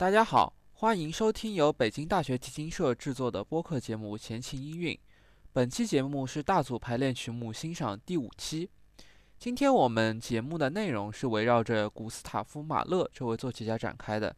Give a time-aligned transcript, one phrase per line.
[0.00, 4.94] 大家好，欢迎收听由北京大学提琴社制作的播客节目《前情音韵》。
[5.52, 8.70] 本期节目是大组排练曲目欣赏第五期。
[9.38, 14.34] 今天我们节目的内容是围绕着古斯塔夫·马勒这位作曲家展开的。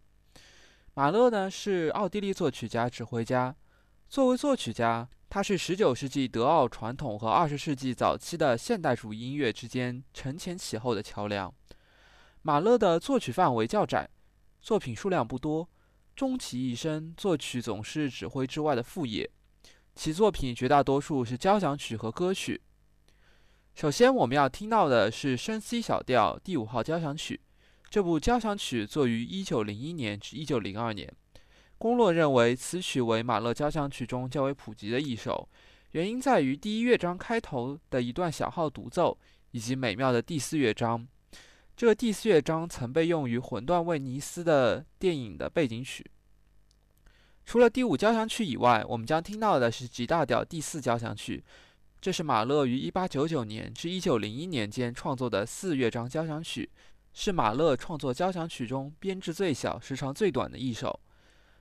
[0.94, 3.54] 马勒呢是奥地利作曲家、指挥家。
[4.08, 11.54] 作为作曲家，他是19世纪德奥传统和20世纪早期的现代主义音乐之间承前启后的桥梁。
[12.42, 14.10] 马勒的作曲范围较窄。
[14.62, 15.68] 作品数量不多，
[16.14, 19.28] 终其一生，作曲总是指挥之外的副业。
[19.96, 22.62] 其作品绝大多数是交响曲和歌曲。
[23.74, 27.40] 首先，我们要听到的是升 C 小调第五号交响曲。
[27.90, 31.12] 这部交响曲作于1901年至1902年。
[31.76, 35.48] 公论认为此曲为马勒交响曲中较为普及的一首，
[35.90, 39.18] 原因在于第一乐章开头的一段小号独奏，
[39.50, 41.06] 以及美妙的第四乐章。
[41.82, 46.08] 这个第四乐章曾被用于《魂断威尼斯》的电影的背景曲。
[47.44, 51.42] 除了第五交响曲以外，我们将听到的是 G 大调第四交响曲。
[52.00, 56.70] 这是马勒于1899年至1901年间创作的四乐章交响曲，
[57.12, 61.00] 是马勒创作交响曲中编制最小、时长最短的一首。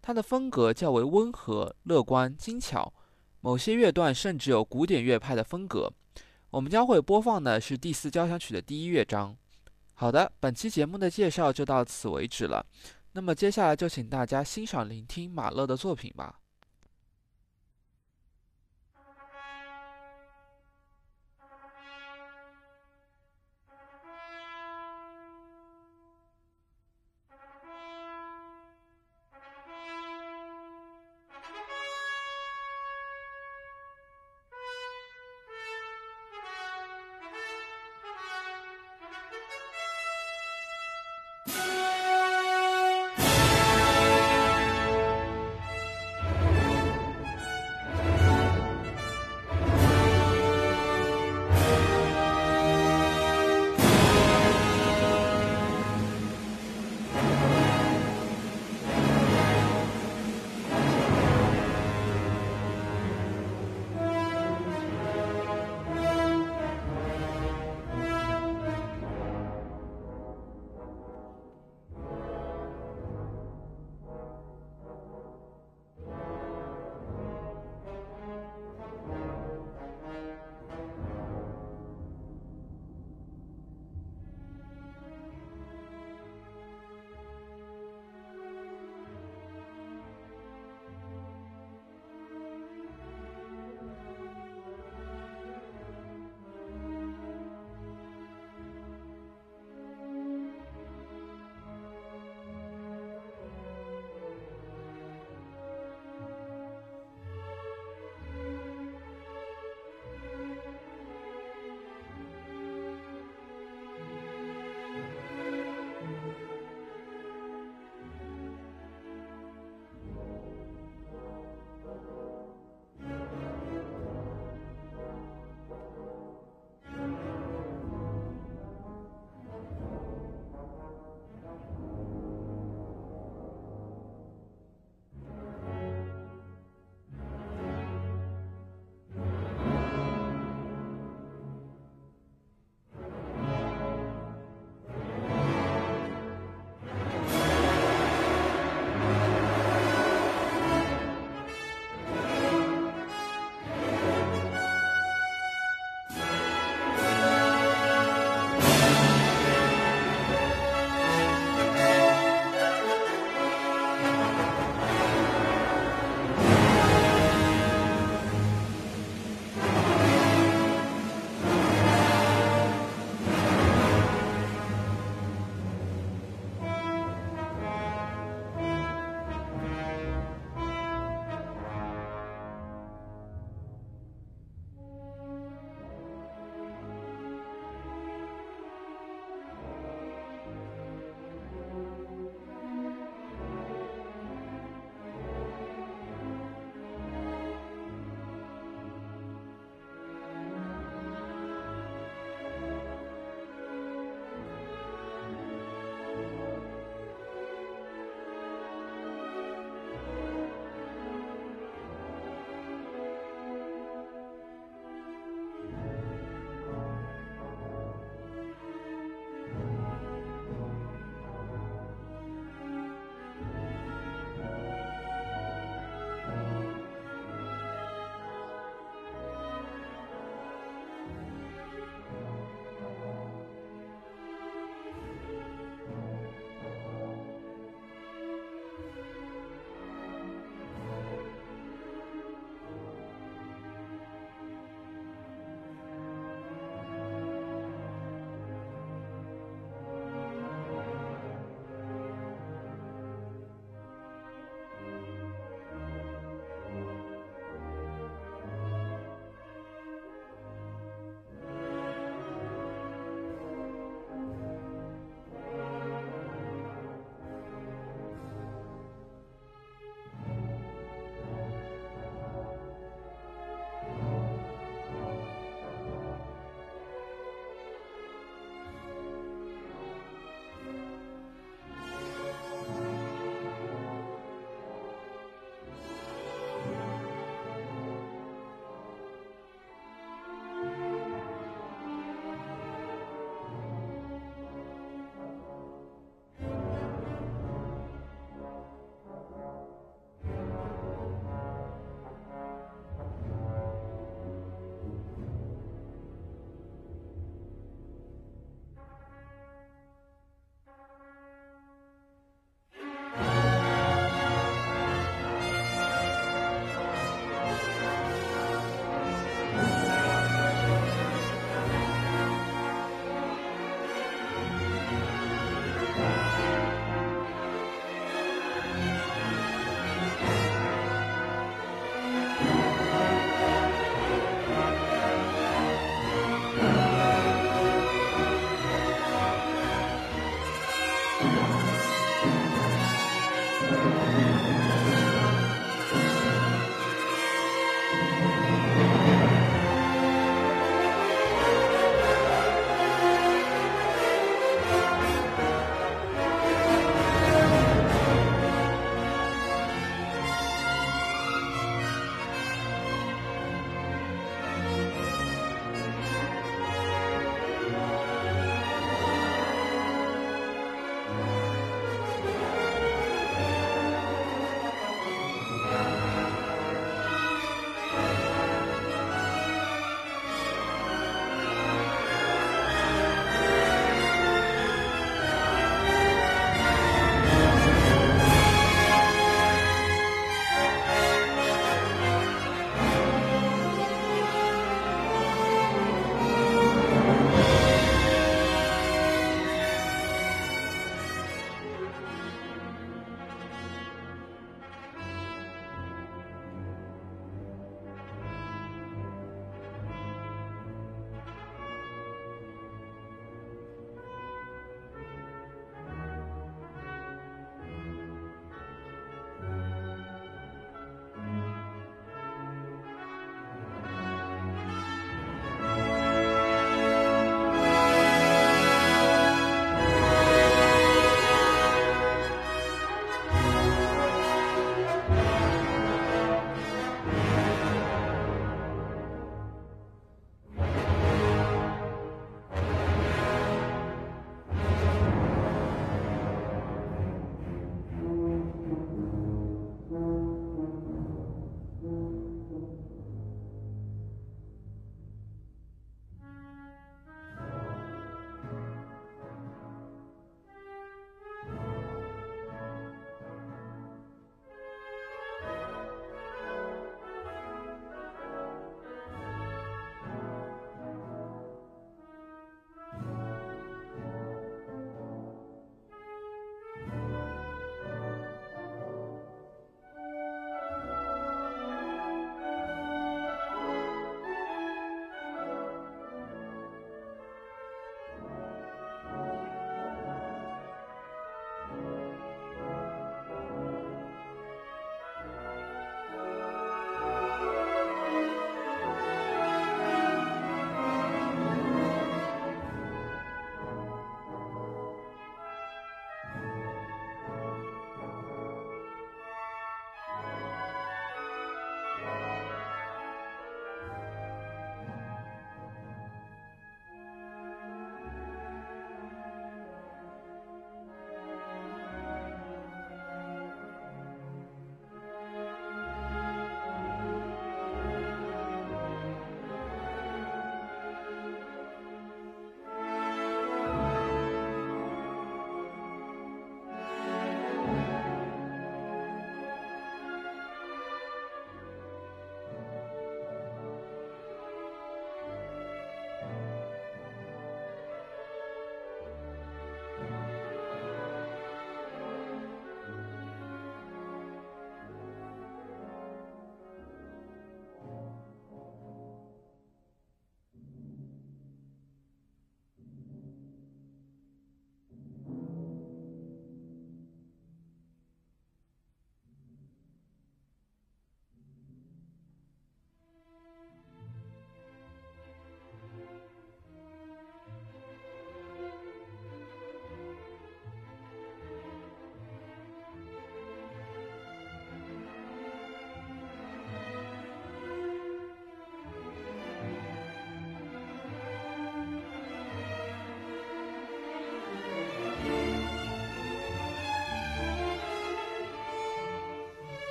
[0.00, 2.90] 它的风格较为温和、乐观、精巧，
[3.42, 5.92] 某些乐段甚至有古典乐派的风格。
[6.48, 9.36] 我们将会播放的是第四交响曲的第一乐章。
[9.98, 12.64] 好的，本期节目的介绍就到此为止了。
[13.12, 16.38] 那么接下来就请大家欣赏聆听马勒的作品吧。